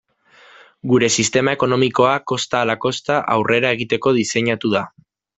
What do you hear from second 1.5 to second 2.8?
ekonomikoa kosta ala